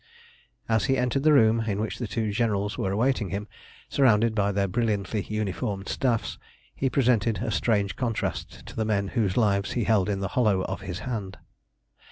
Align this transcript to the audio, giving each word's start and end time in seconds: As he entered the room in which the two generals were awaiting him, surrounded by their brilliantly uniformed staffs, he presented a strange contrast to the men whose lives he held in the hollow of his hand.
As 0.67 0.85
he 0.85 0.97
entered 0.97 1.21
the 1.21 1.31
room 1.31 1.59
in 1.67 1.79
which 1.79 1.99
the 1.99 2.07
two 2.07 2.31
generals 2.31 2.75
were 2.75 2.91
awaiting 2.91 3.29
him, 3.29 3.47
surrounded 3.87 4.33
by 4.33 4.51
their 4.51 4.67
brilliantly 4.67 5.21
uniformed 5.25 5.87
staffs, 5.87 6.39
he 6.73 6.89
presented 6.89 7.37
a 7.37 7.51
strange 7.51 7.95
contrast 7.95 8.65
to 8.65 8.75
the 8.75 8.83
men 8.83 9.09
whose 9.09 9.37
lives 9.37 9.73
he 9.73 9.83
held 9.83 10.09
in 10.09 10.19
the 10.19 10.29
hollow 10.29 10.63
of 10.63 10.81
his 10.81 10.97
hand. 11.05 11.37